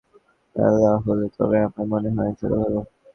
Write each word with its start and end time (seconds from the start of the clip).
বেলা 0.55 0.91
হলে 1.05 1.25
তবেই 1.35 1.61
আমার 1.67 1.85
মনে 1.91 2.09
হয় 2.15 2.31
সকাল 2.33 2.59
হলো। 2.65 2.81